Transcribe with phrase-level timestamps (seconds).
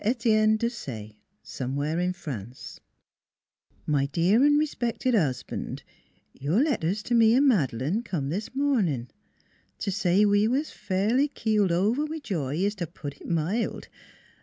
[0.03, 1.13] Etienne Desaye,
[1.43, 2.79] Somewhere in France:"
[3.95, 5.83] My dear & respected Husband:
[6.33, 9.09] Your letters to me & Madeleine come this morning.
[9.77, 13.89] To say we was fairly keeled over with joy is to put it mild.